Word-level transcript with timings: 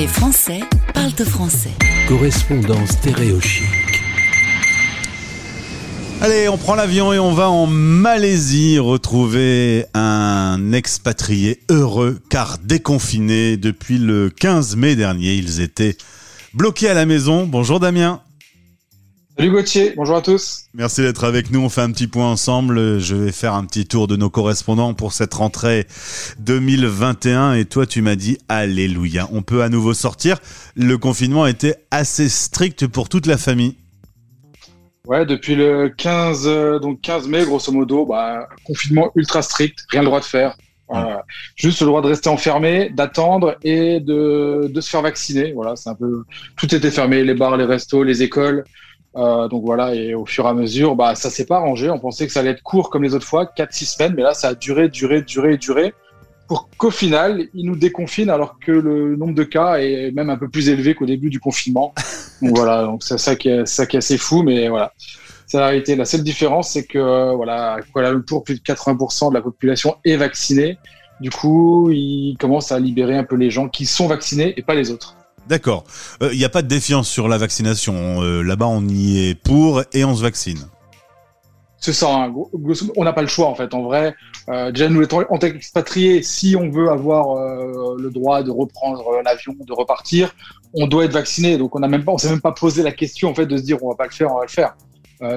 Les 0.00 0.06
Français 0.06 0.60
parlent 0.94 1.10
français. 1.12 1.72
Correspondance 2.08 2.88
stéréochique. 2.88 3.66
Allez, 6.22 6.48
on 6.48 6.56
prend 6.56 6.74
l'avion 6.74 7.12
et 7.12 7.18
on 7.18 7.34
va 7.34 7.50
en 7.50 7.66
Malaisie 7.66 8.78
retrouver 8.78 9.84
un 9.92 10.72
expatrié 10.72 11.60
heureux 11.68 12.18
car 12.30 12.56
déconfiné 12.56 13.58
depuis 13.58 13.98
le 13.98 14.30
15 14.30 14.76
mai 14.76 14.96
dernier. 14.96 15.34
Ils 15.34 15.60
étaient 15.60 15.98
bloqués 16.54 16.88
à 16.88 16.94
la 16.94 17.04
maison. 17.04 17.46
Bonjour 17.46 17.78
Damien. 17.78 18.22
Salut 19.38 19.52
Gauthier, 19.52 19.94
bonjour 19.96 20.16
à 20.16 20.22
tous. 20.22 20.64
Merci 20.74 21.02
d'être 21.02 21.24
avec 21.24 21.50
nous. 21.50 21.60
On 21.60 21.68
fait 21.68 21.80
un 21.80 21.92
petit 21.92 22.08
point 22.08 22.30
ensemble. 22.30 22.98
Je 22.98 23.14
vais 23.14 23.32
faire 23.32 23.54
un 23.54 23.64
petit 23.64 23.86
tour 23.86 24.06
de 24.06 24.16
nos 24.16 24.28
correspondants 24.28 24.92
pour 24.92 25.12
cette 25.12 25.32
rentrée 25.32 25.86
2021. 26.40 27.54
Et 27.54 27.64
toi, 27.64 27.86
tu 27.86 28.02
m'as 28.02 28.16
dit 28.16 28.38
Alléluia. 28.48 29.28
On 29.32 29.42
peut 29.42 29.62
à 29.62 29.68
nouveau 29.68 29.94
sortir. 29.94 30.38
Le 30.74 30.98
confinement 30.98 31.46
était 31.46 31.76
assez 31.90 32.28
strict 32.28 32.86
pour 32.86 33.08
toute 33.08 33.26
la 33.26 33.38
famille. 33.38 33.76
Ouais, 35.06 35.24
depuis 35.24 35.54
le 35.54 35.88
15, 35.96 36.46
euh, 36.46 36.78
donc 36.78 37.00
15 37.00 37.28
mai, 37.28 37.44
grosso 37.44 37.72
modo, 37.72 38.04
bah, 38.04 38.48
confinement 38.64 39.10
ultra 39.14 39.42
strict, 39.42 39.86
rien 39.90 40.02
le 40.02 40.06
droit 40.06 40.20
de 40.20 40.24
faire. 40.24 40.56
Juste 41.56 41.80
le 41.80 41.86
droit 41.86 42.02
de 42.02 42.08
rester 42.08 42.28
enfermé, 42.28 42.90
d'attendre 42.90 43.56
et 43.62 44.00
de, 44.00 44.68
de, 44.68 44.80
se 44.80 44.90
faire 44.90 45.02
vacciner. 45.02 45.52
Voilà, 45.52 45.76
c'est 45.76 45.88
un 45.88 45.94
peu 45.94 46.24
tout 46.56 46.74
était 46.74 46.90
fermé, 46.90 47.22
les 47.22 47.34
bars, 47.34 47.56
les 47.56 47.64
restos, 47.64 48.02
les 48.02 48.22
écoles. 48.22 48.64
Euh, 49.16 49.48
donc 49.48 49.64
voilà, 49.64 49.94
et 49.94 50.14
au 50.14 50.24
fur 50.24 50.46
et 50.46 50.48
à 50.48 50.54
mesure, 50.54 50.94
bah 50.94 51.14
ça 51.14 51.30
s'est 51.30 51.46
pas 51.46 51.56
arrangé. 51.56 51.90
On 51.90 51.98
pensait 51.98 52.26
que 52.26 52.32
ça 52.32 52.40
allait 52.40 52.50
être 52.50 52.62
court 52.62 52.90
comme 52.90 53.02
les 53.02 53.14
autres 53.14 53.26
fois, 53.26 53.44
4-6 53.44 53.96
semaines, 53.96 54.14
mais 54.16 54.22
là 54.22 54.34
ça 54.34 54.48
a 54.48 54.54
duré, 54.54 54.88
duré, 54.88 55.22
duré, 55.22 55.56
duré 55.56 55.94
pour 56.50 56.68
qu'au 56.76 56.90
final, 56.90 57.46
ils 57.54 57.64
nous 57.64 57.76
déconfinent 57.76 58.28
alors 58.28 58.58
que 58.58 58.72
le 58.72 59.14
nombre 59.14 59.34
de 59.34 59.44
cas 59.44 59.76
est 59.76 60.10
même 60.10 60.30
un 60.30 60.36
peu 60.36 60.48
plus 60.48 60.68
élevé 60.68 60.96
qu'au 60.96 61.06
début 61.06 61.30
du 61.30 61.38
confinement. 61.38 61.94
Donc 62.42 62.56
voilà, 62.56 62.84
donc 62.86 63.04
c'est 63.04 63.18
ça 63.18 63.36
qui 63.36 63.50
est, 63.50 63.66
ça 63.66 63.86
qui 63.86 63.96
est 63.96 63.98
assez 63.98 64.18
fou, 64.18 64.42
mais 64.42 64.68
voilà. 64.68 64.92
C'est 65.46 65.58
la 65.58 65.68
réalité. 65.68 65.94
La 65.94 66.06
seule 66.06 66.24
différence, 66.24 66.70
c'est 66.70 66.86
que 66.86 67.36
voilà, 67.36 67.78
Kuala 67.92 68.10
Lumpur, 68.10 68.42
plus 68.42 68.56
de 68.56 68.60
80% 68.64 69.28
de 69.28 69.34
la 69.34 69.42
population 69.42 69.94
est 70.04 70.16
vaccinée. 70.16 70.78
Du 71.20 71.30
coup, 71.30 71.90
ils 71.92 72.36
commencent 72.40 72.72
à 72.72 72.80
libérer 72.80 73.16
un 73.16 73.24
peu 73.24 73.36
les 73.36 73.50
gens 73.50 73.68
qui 73.68 73.86
sont 73.86 74.08
vaccinés 74.08 74.54
et 74.56 74.62
pas 74.62 74.74
les 74.74 74.90
autres. 74.90 75.14
D'accord. 75.48 75.84
Il 76.20 76.26
euh, 76.26 76.34
n'y 76.34 76.44
a 76.44 76.48
pas 76.48 76.62
de 76.62 76.68
défiance 76.68 77.08
sur 77.08 77.28
la 77.28 77.38
vaccination. 77.38 78.22
Euh, 78.22 78.42
là-bas, 78.42 78.66
on 78.66 78.86
y 78.88 79.28
est 79.28 79.34
pour 79.34 79.82
et 79.92 80.04
on 80.04 80.14
se 80.14 80.22
vaccine. 80.22 80.60
C'est 81.78 81.92
ça. 81.92 82.14
Hein. 82.14 82.34
On 82.96 83.04
n'a 83.04 83.12
pas 83.12 83.22
le 83.22 83.28
choix 83.28 83.48
en 83.48 83.54
fait. 83.54 83.72
En 83.72 83.82
vrai, 83.82 84.14
euh, 84.50 84.70
déjà 84.70 84.88
nous 84.88 85.02
en 85.02 85.06
tant 85.06 85.38
qu'expatriés, 85.38 86.22
si 86.22 86.54
on 86.54 86.70
veut 86.70 86.90
avoir 86.90 87.36
le 87.96 88.10
droit 88.10 88.42
de 88.42 88.50
reprendre 88.50 89.02
l'avion, 89.24 89.56
de 89.58 89.72
repartir, 89.72 90.34
on 90.74 90.86
doit 90.86 91.06
être 91.06 91.14
vacciné. 91.14 91.56
Donc 91.56 91.74
on 91.74 91.82
on 91.82 92.18
s'est 92.18 92.28
même 92.28 92.42
pas 92.42 92.52
posé 92.52 92.82
la 92.82 92.92
question 92.92 93.30
en 93.30 93.34
fait 93.34 93.46
de 93.46 93.56
se 93.56 93.62
dire 93.62 93.82
on 93.82 93.88
va 93.88 93.94
pas 93.94 94.04
le 94.04 94.12
faire, 94.12 94.30
on 94.30 94.38
va 94.38 94.44
le 94.44 94.50
faire. 94.50 94.76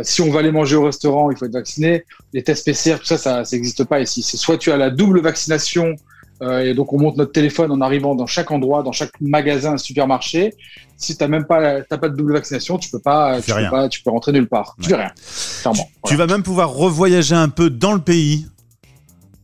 Si 0.03 0.21
on 0.21 0.31
va 0.31 0.39
aller 0.39 0.51
manger 0.51 0.75
au 0.75 0.83
restaurant, 0.83 1.31
il 1.31 1.37
faut 1.37 1.45
être 1.45 1.53
vacciné. 1.53 2.03
Les 2.33 2.43
tests 2.43 2.65
PCR, 2.65 2.97
tout 2.99 3.05
ça, 3.05 3.17
ça 3.17 3.43
n'existe 3.51 3.85
pas 3.85 4.01
ici. 4.01 4.21
C'est 4.21 4.37
soit 4.37 4.57
tu 4.57 4.69
as 4.71 4.77
la 4.77 4.89
double 4.89 5.21
vaccination 5.21 5.95
et 6.41 6.73
donc 6.73 6.91
on 6.93 6.99
monte 6.99 7.17
notre 7.17 7.31
téléphone 7.31 7.71
en 7.71 7.81
arrivant 7.81 8.15
dans 8.15 8.27
chaque 8.27 8.51
endroit, 8.51 8.83
dans 8.83 8.91
chaque 8.91 9.19
magasin, 9.21 9.77
supermarché. 9.77 10.53
Si 10.97 11.17
t'as 11.17 11.27
même 11.27 11.45
pas, 11.45 11.81
t'as 11.81 11.97
pas 11.97 12.09
de 12.09 12.15
double 12.15 12.33
vaccination, 12.33 12.77
tu 12.77 12.89
peux 12.89 12.99
pas, 12.99 13.41
tu, 13.41 13.53
peux 13.53 13.69
pas, 13.69 13.89
tu 13.89 14.01
peux 14.03 14.09
rentrer 14.09 14.31
nulle 14.31 14.47
part. 14.47 14.75
Tu 14.81 14.89
fais 14.89 14.95
rien. 14.95 15.11
Clairement. 15.61 15.89
Tu 16.05 16.15
vas 16.15 16.27
même 16.27 16.43
pouvoir 16.43 16.73
revoyager 16.73 17.35
un 17.35 17.49
peu 17.49 17.69
dans 17.69 17.93
le 17.93 17.99
pays. 17.99 18.47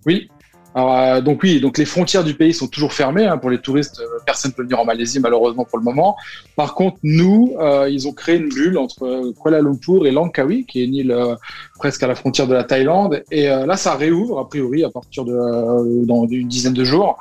Oui. 0.05 0.29
Euh, 0.77 1.21
donc 1.21 1.41
oui, 1.43 1.59
donc 1.59 1.77
les 1.77 1.85
frontières 1.85 2.23
du 2.23 2.35
pays 2.35 2.53
sont 2.53 2.67
toujours 2.67 2.93
fermées 2.93 3.25
hein, 3.25 3.37
pour 3.37 3.49
les 3.49 3.59
touristes. 3.59 3.99
Euh, 3.99 4.19
personne 4.25 4.51
ne 4.51 4.55
peut 4.55 4.63
venir 4.63 4.79
en 4.79 4.85
Malaisie 4.85 5.19
malheureusement 5.19 5.65
pour 5.65 5.79
le 5.79 5.83
moment. 5.83 6.15
Par 6.55 6.75
contre, 6.75 6.97
nous, 7.03 7.55
euh, 7.59 7.89
ils 7.89 8.07
ont 8.07 8.13
créé 8.13 8.37
une 8.37 8.49
bulle 8.49 8.77
entre 8.77 9.33
Kuala 9.41 9.61
Lumpur 9.61 10.05
et 10.05 10.11
Langkawi, 10.11 10.65
qui 10.65 10.81
est 10.81 10.85
une 10.85 10.95
île 10.95 11.15
presque 11.79 12.03
à 12.03 12.07
la 12.07 12.15
frontière 12.15 12.47
de 12.47 12.53
la 12.53 12.63
Thaïlande. 12.63 13.23
Et 13.31 13.47
là, 13.47 13.77
ça 13.77 13.95
réouvre 13.95 14.39
a 14.39 14.47
priori 14.47 14.83
à 14.83 14.89
partir 14.89 15.25
de 15.25 16.05
dans 16.05 16.27
une 16.27 16.47
dizaine 16.47 16.73
de 16.73 16.83
jours. 16.83 17.17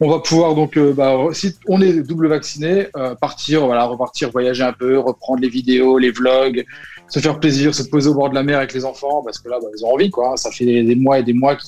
On 0.00 0.10
va 0.10 0.18
pouvoir 0.18 0.54
donc, 0.54 0.78
bah, 0.78 1.16
si 1.32 1.56
on 1.68 1.80
est 1.80 2.02
double 2.02 2.26
vacciné, 2.26 2.88
partir, 3.20 3.66
voilà, 3.66 3.84
repartir, 3.84 4.30
voyager 4.30 4.64
un 4.64 4.72
peu, 4.72 4.98
reprendre 4.98 5.40
les 5.40 5.48
vidéos, 5.48 5.98
les 5.98 6.10
vlogs, 6.10 6.64
se 7.12 7.18
faire 7.18 7.38
plaisir, 7.38 7.74
se 7.74 7.82
poser 7.82 8.08
au 8.08 8.14
bord 8.14 8.30
de 8.30 8.34
la 8.34 8.42
mer 8.42 8.56
avec 8.56 8.72
les 8.72 8.86
enfants, 8.86 9.22
parce 9.22 9.38
que 9.38 9.46
là, 9.50 9.58
bah, 9.60 9.68
ils 9.76 9.84
ont 9.84 9.92
envie, 9.92 10.10
quoi. 10.10 10.34
Ça 10.38 10.50
fait 10.50 10.64
des, 10.64 10.94
mois 10.94 11.18
et 11.18 11.22
des 11.22 11.34
mois 11.34 11.58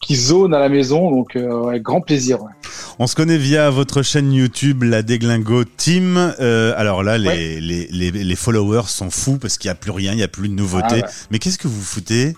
qui 0.00 0.14
zonent 0.14 0.54
à 0.54 0.60
la 0.60 0.68
maison, 0.68 1.10
donc 1.10 1.34
euh, 1.34 1.66
avec 1.66 1.82
grand 1.82 2.00
plaisir. 2.00 2.38
On 3.00 3.08
se 3.08 3.16
connaît 3.16 3.36
via 3.36 3.68
votre 3.68 4.02
chaîne 4.02 4.32
YouTube, 4.32 4.84
la 4.84 5.02
Déglingo 5.02 5.64
Team. 5.64 6.32
Euh, 6.38 6.72
alors 6.76 7.02
là, 7.02 7.18
les, 7.18 7.60
les, 7.60 7.88
les, 7.90 8.36
followers 8.36 8.86
sont 8.86 9.10
fous 9.10 9.38
parce 9.38 9.58
qu'il 9.58 9.68
n'y 9.68 9.72
a 9.72 9.74
plus 9.74 9.90
rien, 9.90 10.12
il 10.12 10.18
n'y 10.18 10.22
a 10.22 10.28
plus 10.28 10.48
de 10.48 10.54
nouveautés. 10.54 11.02
Ah 11.02 11.10
Mais 11.32 11.40
qu'est-ce 11.40 11.58
que 11.58 11.66
vous 11.66 11.82
foutez? 11.82 12.36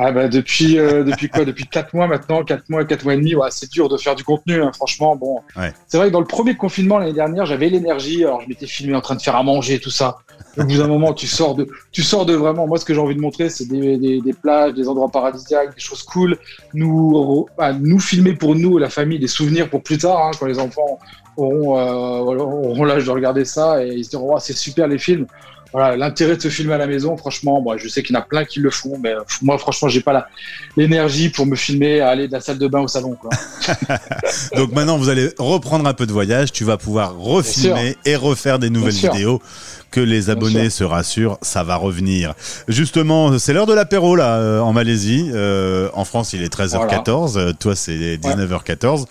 Ah 0.00 0.12
bah 0.12 0.28
depuis 0.28 0.78
euh, 0.78 1.02
depuis 1.02 1.28
quoi? 1.28 1.44
Depuis 1.44 1.66
quatre 1.66 1.92
mois 1.92 2.06
maintenant 2.06 2.44
quatre 2.44 2.68
mois 2.68 2.84
quatre 2.84 3.02
mois 3.02 3.14
et 3.14 3.16
demi. 3.16 3.34
Ouais, 3.34 3.48
c'est 3.50 3.68
dur 3.68 3.88
de 3.88 3.96
faire 3.96 4.14
du 4.14 4.22
contenu 4.22 4.62
hein, 4.62 4.70
franchement 4.72 5.16
bon. 5.16 5.40
C'est 5.88 5.98
vrai 5.98 6.06
que 6.06 6.12
dans 6.12 6.20
le 6.20 6.26
premier 6.26 6.54
confinement 6.54 6.98
l'année 6.98 7.12
dernière 7.12 7.46
j'avais 7.46 7.68
l'énergie. 7.68 8.24
Alors 8.24 8.40
je 8.40 8.48
m'étais 8.48 8.66
filmé 8.66 8.94
en 8.94 9.00
train 9.00 9.16
de 9.16 9.20
faire 9.20 9.34
à 9.34 9.42
manger 9.42 9.80
tout 9.80 9.90
ça. 9.90 10.18
Au 10.56 10.62
bout 10.62 10.76
d'un 10.76 10.86
moment 10.86 11.14
tu 11.14 11.26
sors 11.26 11.56
de 11.56 11.66
tu 11.90 12.04
sors 12.04 12.26
de 12.26 12.34
vraiment. 12.34 12.68
Moi 12.68 12.78
ce 12.78 12.84
que 12.84 12.94
j'ai 12.94 13.00
envie 13.00 13.16
de 13.16 13.20
montrer 13.20 13.50
c'est 13.50 13.66
des, 13.66 13.98
des, 13.98 14.20
des, 14.20 14.32
plages 14.32 14.74
des 14.74 14.88
endroits 14.88 15.10
paradisiaques 15.10 15.74
des 15.74 15.80
choses 15.80 16.04
cool. 16.04 16.38
Nous 16.74 17.48
bah, 17.58 17.72
nous 17.72 17.98
filmer 17.98 18.34
pour 18.34 18.54
nous 18.54 18.78
la 18.78 18.90
famille 18.90 19.18
des 19.18 19.26
souvenirs 19.26 19.68
pour 19.68 19.82
plus 19.82 19.98
tard 19.98 20.26
hein, 20.26 20.30
quand 20.38 20.46
les 20.46 20.60
enfants 20.60 21.00
auront, 21.36 21.78
euh, 21.78 22.34
auront 22.36 22.84
l'âge 22.84 23.06
de 23.06 23.10
regarder 23.10 23.44
ça 23.44 23.84
et 23.84 23.88
ils 23.88 24.04
se 24.04 24.10
diront 24.10 24.34
oh, 24.34 24.38
c'est 24.38 24.56
super 24.56 24.86
les 24.86 24.98
films 24.98 25.26
voilà, 25.72 25.96
l'intérêt 25.96 26.36
de 26.36 26.42
se 26.42 26.48
filmer 26.48 26.74
à 26.74 26.78
la 26.78 26.86
maison, 26.86 27.16
franchement, 27.16 27.60
moi, 27.60 27.76
je 27.76 27.88
sais 27.88 28.02
qu'il 28.02 28.14
y 28.14 28.18
en 28.18 28.20
a 28.20 28.24
plein 28.24 28.44
qui 28.44 28.60
le 28.60 28.70
font, 28.70 28.98
mais 29.02 29.14
moi, 29.42 29.58
franchement, 29.58 29.88
j'ai 29.88 30.00
pas 30.00 30.28
l'énergie 30.76 31.28
pour 31.28 31.46
me 31.46 31.56
filmer, 31.56 32.00
à 32.00 32.08
aller 32.08 32.26
de 32.26 32.32
la 32.32 32.40
salle 32.40 32.58
de 32.58 32.66
bain 32.66 32.80
au 32.80 32.88
salon. 32.88 33.16
Quoi. 33.20 33.30
Donc 34.56 34.72
maintenant, 34.72 34.96
vous 34.96 35.08
allez 35.08 35.30
reprendre 35.38 35.86
un 35.86 35.94
peu 35.94 36.06
de 36.06 36.12
voyage, 36.12 36.52
tu 36.52 36.64
vas 36.64 36.76
pouvoir 36.76 37.16
refilmer 37.18 37.96
et 38.04 38.16
refaire 38.16 38.58
des 38.58 38.70
nouvelles 38.70 38.94
vidéos. 38.94 39.42
Que 39.90 40.00
les 40.00 40.28
abonnés 40.28 40.68
se 40.68 40.84
rassurent, 40.84 41.38
ça 41.40 41.62
va 41.62 41.76
revenir. 41.76 42.34
Justement, 42.68 43.38
c'est 43.38 43.54
l'heure 43.54 43.64
de 43.64 43.72
l'apéro 43.72 44.16
là 44.16 44.36
euh, 44.36 44.60
en 44.60 44.74
Malaisie. 44.74 45.30
Euh, 45.32 45.88
en 45.94 46.04
France, 46.04 46.34
il 46.34 46.42
est 46.42 46.54
13h14. 46.54 47.38
Euh, 47.38 47.52
toi, 47.58 47.74
c'est 47.74 48.18
19h14. 48.18 49.06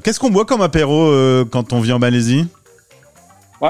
Qu'est-ce 0.00 0.20
qu'on 0.20 0.30
boit 0.30 0.44
comme 0.44 0.62
apéro 0.62 1.12
quand 1.50 1.72
on 1.72 1.80
vit 1.80 1.92
en 1.92 1.98
Malaisie? 1.98 2.46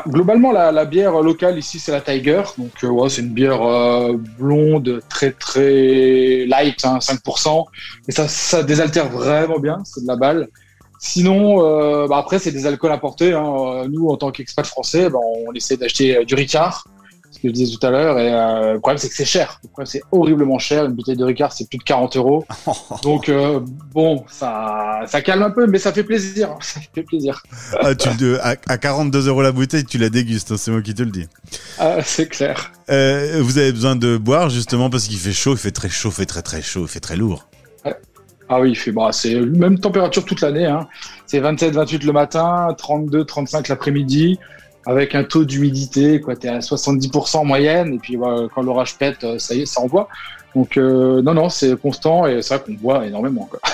Globalement, 0.06 0.52
la, 0.52 0.84
bière 0.84 1.20
locale 1.20 1.58
ici, 1.58 1.78
c'est 1.78 1.92
la 1.92 2.00
Tiger. 2.00 2.42
Donc, 2.58 2.72
euh, 2.84 2.88
ouais, 2.88 3.08
c'est 3.08 3.22
une 3.22 3.34
bière 3.34 3.62
euh, 3.62 4.16
blonde, 4.38 5.02
très 5.08 5.32
très 5.32 6.44
light, 6.46 6.84
hein, 6.84 6.98
5%. 6.98 7.64
Et 8.08 8.12
ça, 8.12 8.28
ça 8.28 8.62
désaltère 8.62 9.08
vraiment 9.08 9.58
bien. 9.58 9.82
C'est 9.84 10.02
de 10.02 10.06
la 10.06 10.16
balle. 10.16 10.48
Sinon, 11.00 11.64
euh, 11.64 12.06
bah 12.06 12.18
après, 12.18 12.38
c'est 12.38 12.52
des 12.52 12.66
alcools 12.66 12.92
importés. 12.92 13.32
Hein. 13.32 13.86
Nous, 13.90 14.08
en 14.08 14.16
tant 14.16 14.30
qu'expat 14.30 14.66
français, 14.66 15.08
bah, 15.08 15.18
on 15.48 15.52
essaie 15.54 15.76
d'acheter 15.76 16.24
du 16.24 16.34
Ricard 16.34 16.84
que 17.38 17.48
je 17.48 17.52
disais 17.52 17.76
tout 17.76 17.86
à 17.86 17.90
l'heure. 17.90 18.18
Et 18.18 18.32
euh, 18.32 18.74
le 18.74 18.80
problème, 18.80 18.98
c'est 18.98 19.08
que 19.08 19.14
c'est 19.14 19.24
cher. 19.24 19.60
Le 19.62 19.68
problème, 19.68 19.86
c'est 19.86 20.02
horriblement 20.10 20.58
cher. 20.58 20.84
Une 20.84 20.92
bouteille 20.92 21.16
de 21.16 21.24
Ricard, 21.24 21.52
c'est 21.52 21.68
plus 21.68 21.78
de 21.78 21.84
40 21.84 22.16
euros. 22.16 22.44
Donc, 23.02 23.28
euh, 23.28 23.60
bon, 23.92 24.24
ça, 24.28 25.00
ça 25.06 25.20
calme 25.22 25.42
un 25.42 25.50
peu, 25.50 25.66
mais 25.66 25.78
ça 25.78 25.92
fait 25.92 26.04
plaisir. 26.04 26.56
Ça 26.60 26.80
fait 26.94 27.02
plaisir. 27.02 27.42
Ah, 27.80 27.94
tu, 27.94 28.08
à, 28.38 28.54
à 28.68 28.78
42 28.78 29.28
euros 29.28 29.42
la 29.42 29.52
bouteille, 29.52 29.84
tu 29.84 29.98
la 29.98 30.08
dégustes. 30.08 30.52
Hein, 30.52 30.56
c'est 30.58 30.70
moi 30.70 30.82
qui 30.82 30.94
te 30.94 31.02
le 31.02 31.10
dis. 31.10 31.26
Ah, 31.78 31.98
c'est 32.02 32.26
clair. 32.26 32.72
Euh, 32.90 33.40
vous 33.42 33.58
avez 33.58 33.72
besoin 33.72 33.96
de 33.96 34.16
boire 34.16 34.50
justement 34.50 34.90
parce 34.90 35.08
qu'il 35.08 35.18
fait 35.18 35.32
chaud. 35.32 35.52
Il 35.52 35.58
fait 35.58 35.70
très 35.70 35.88
chaud, 35.88 36.10
il 36.10 36.14
fait 36.14 36.26
très 36.26 36.42
très 36.42 36.62
chaud, 36.62 36.82
il 36.82 36.88
fait 36.88 37.00
très 37.00 37.16
lourd. 37.16 37.46
Ah 38.52 38.60
oui, 38.60 38.70
il 38.70 38.74
fait, 38.76 38.90
bah, 38.90 39.10
c'est 39.12 39.36
même 39.40 39.78
température 39.78 40.24
toute 40.24 40.40
l'année. 40.40 40.66
Hein. 40.66 40.88
C'est 41.26 41.38
27, 41.38 41.72
28 41.72 42.02
le 42.02 42.12
matin, 42.12 42.74
32, 42.76 43.24
35 43.24 43.68
l'après-midi 43.68 44.40
avec 44.86 45.14
un 45.14 45.24
taux 45.24 45.44
d'humidité, 45.44 46.20
quoi, 46.20 46.34
es 46.34 46.48
à 46.48 46.58
70% 46.60 47.38
en 47.38 47.44
moyenne, 47.44 47.94
et 47.94 47.98
puis 47.98 48.16
quand 48.54 48.62
l'orage 48.62 48.96
pète, 48.96 49.24
euh, 49.24 49.38
ça 49.38 49.54
y 49.54 49.62
est, 49.62 49.66
ça 49.66 49.80
envoie. 49.80 50.08
Donc 50.54 50.76
euh, 50.76 51.22
non, 51.22 51.34
non, 51.34 51.48
c'est 51.48 51.76
constant 51.80 52.26
et 52.26 52.42
c'est 52.42 52.54
vrai 52.54 52.64
qu'on 52.64 52.80
boit 52.80 53.06
énormément. 53.06 53.48
Quoi. 53.50 53.60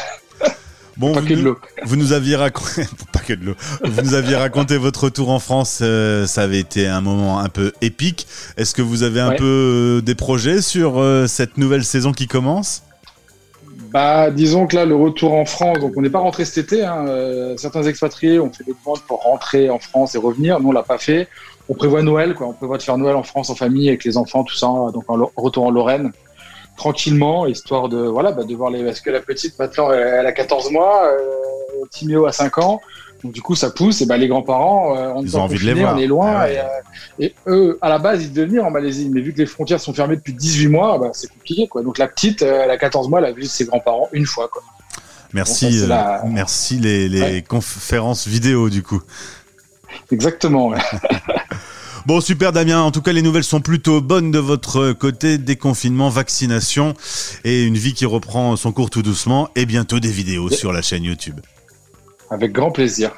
Bon, 0.99 1.13
pas 1.13 1.21
vous, 1.21 1.27
que 1.27 1.35
de 1.35 1.43
l'eau. 1.43 1.59
Vous 1.85 1.97
nous 1.97 2.15
aviez 2.15 2.37
raconté, 2.37 2.85
pas 3.13 3.19
que 3.19 3.35
de 3.35 3.45
l'eau. 3.45 3.55
Vous 3.85 4.01
nous 4.01 4.15
aviez 4.15 4.35
raconté 4.35 4.79
votre 4.79 5.05
retour 5.05 5.29
en 5.29 5.39
France. 5.39 5.81
Euh, 5.83 6.27
ça 6.27 6.41
avait 6.41 6.59
été 6.59 6.87
un 6.87 7.03
moment 7.03 7.39
un 7.39 7.51
peu 7.51 7.73
épique. 7.83 8.27
Est-ce 8.57 8.75
que 8.75 8.81
vous 8.81 9.03
avez 9.03 9.21
un 9.21 9.33
peu 9.33 10.01
des 10.03 10.15
projets 10.15 10.63
sur 10.63 11.05
cette 11.29 11.59
nouvelle 11.59 11.85
saison 11.85 12.13
qui 12.13 12.29
commence? 12.29 12.83
Bah, 13.91 14.31
disons 14.31 14.67
que 14.67 14.77
là, 14.77 14.85
le 14.85 14.95
retour 14.95 15.35
en 15.35 15.45
France, 15.45 15.79
donc 15.79 15.93
on 15.97 16.03
n'est 16.03 16.11
pas 16.11 16.19
rentré 16.19 16.45
cet 16.45 16.65
été. 16.65 16.85
Hein, 16.85 17.07
euh, 17.09 17.57
certains 17.57 17.85
expatriés 17.85 18.39
ont 18.39 18.53
fait 18.53 18.65
des 18.65 18.75
demandes 18.75 19.01
pour 19.07 19.23
rentrer 19.23 19.71
en 19.71 19.79
France 19.79 20.15
et 20.15 20.19
revenir. 20.19 20.61
Nous, 20.61 20.69
on 20.69 20.73
l'a 20.73 20.83
pas 20.83 20.99
fait. 20.99 21.29
On 21.69 21.75
prévoit 21.75 22.03
Noël, 22.03 22.35
quoi. 22.35 22.47
On 22.49 22.53
prévoit 22.53 22.79
de 22.79 22.83
faire 22.83 22.99
Noël 22.99 23.17
en 23.17 23.23
France 23.23 23.51
en 23.51 23.55
famille 23.55 23.89
avec 23.89 24.05
les 24.05 24.17
enfants, 24.17 24.45
tout 24.45 24.55
ça. 24.55 24.67
Donc, 24.67 25.05
en 25.09 25.31
retour 25.37 25.65
en 25.65 25.71
Lorraine. 25.71 26.13
tranquillement, 26.77 27.47
histoire 27.47 27.89
de 27.89 27.99
voilà, 27.99 28.33
bah, 28.33 28.45
de 28.45 28.55
voir 28.55 28.71
les. 28.71 28.85
Parce 28.85 29.01
que 29.01 29.11
la 29.11 29.21
petite 29.21 29.59
maintenant, 29.59 29.91
elle, 29.91 30.27
a 30.27 30.33
14 30.33 30.71
mois, 30.71 31.07
euh, 31.07 31.19
Timéo 31.91 32.27
a 32.27 32.33
5 32.33 32.59
ans. 32.59 32.81
Donc 33.23 33.33
du 33.33 33.43
coup, 33.43 33.55
ça 33.55 33.71
pousse. 33.71 34.01
Et 34.03 34.07
bah, 34.07 34.17
les 34.17 34.29
grands-parents, 34.29 34.97
euh, 34.97 35.13
on, 35.15 35.23
ils 35.23 35.37
ont 35.37 35.43
envie 35.43 35.59
de 35.59 35.65
les 35.65 35.75
voir. 35.75 35.95
on 35.95 35.99
est 35.99 36.07
loin. 36.07 36.35
Ah 36.37 36.51
et, 36.51 36.59
euh, 36.59 36.63
et, 37.19 37.35
eux, 37.47 37.79
à 37.81 37.89
la 37.89 37.99
base, 37.99 38.23
ils 38.23 38.33
devaient 38.33 38.47
venir 38.47 38.65
en 38.65 38.71
Malaisie, 38.71 39.09
mais 39.13 39.21
vu 39.21 39.33
que 39.33 39.39
les 39.39 39.47
frontières 39.47 39.81
sont 39.81 39.95
fermées 39.95 40.17
depuis 40.17 40.35
18 40.35 40.69
mois, 40.69 40.99
bah, 40.99 41.11
c'est 41.13 41.29
compliqué. 41.29 41.67
Quoi. 41.67 41.83
Donc 41.83 41.99
la 41.99 42.09
petite, 42.09 42.43
euh, 42.43 42.63
elle 42.65 42.71
a 42.71 42.77
14 42.79 43.09
mois, 43.09 43.21
elle 43.21 43.27
a 43.27 43.33
vu 43.33 43.45
ses 43.45 43.65
grands-parents 43.65 44.09
une 44.13 44.27
fois. 44.27 44.49
Quoi. 44.49 44.63
Merci, 45.33 45.87
la... 45.87 46.23
merci 46.27 46.79
les, 46.79 47.09
les 47.09 47.21
ouais. 47.21 47.45
conférences 47.47 48.27
vidéo 48.27 48.71
du 48.71 48.83
coup. 48.83 49.03
Exactement. 50.11 50.69
Ouais. 50.69 50.79
Bon, 52.07 52.21
super 52.21 52.53
Damien. 52.53 52.83
En 52.83 52.93
tout 52.93 53.03
cas, 53.03 53.13
les 53.13 53.21
nouvelles 53.21 53.43
sont 53.43 53.61
plutôt 53.61 54.01
bonnes 54.01 54.31
de 54.31 54.39
votre 54.39 54.93
côté. 54.93 55.39
Déconfinement, 55.39 56.09
vaccination 56.09 56.95
et 57.43 57.65
une 57.65 57.77
vie 57.77 57.95
qui 57.95 58.07
reprend 58.07 58.55
son 58.55 58.71
cours 58.71 58.91
tout 58.91 59.03
doucement 59.03 59.49
et 59.57 59.67
bientôt 59.67 59.99
des 59.99 60.13
vidéos 60.13 60.49
sur 60.49 60.73
la 60.73 60.83
chaîne 60.83 61.03
YouTube. 61.03 61.41
Avec 62.31 62.53
grand 62.53 62.71
plaisir. 62.71 63.13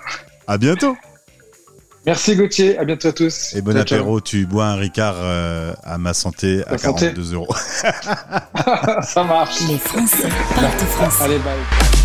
À 0.46 0.58
bientôt. 0.58 0.96
Merci 2.06 2.37
Gauthier, 2.37 2.78
à 2.78 2.84
bientôt 2.84 3.08
à 3.08 3.12
tous. 3.12 3.55
Et 3.55 3.60
bon 3.60 3.72
ciao, 3.72 3.82
apéro, 3.82 4.12
ciao. 4.19 4.20
tu 4.20 4.46
bois 4.46 4.66
un 4.66 4.76
Ricard 4.76 5.16
euh, 5.19 5.75
à 5.84 5.99
ma 5.99 6.14
santé 6.14 6.62
à, 6.66 6.72
à 6.75 6.78
42 6.78 7.22
santé. 7.22 7.34
euros. 7.34 7.55
Ça 9.02 9.25
marche. 9.25 9.60
Les 9.69 9.78
Français 9.78 10.28
partent 10.55 10.81
français. 10.82 11.25
Allez, 11.25 11.38
bye. 11.38 11.98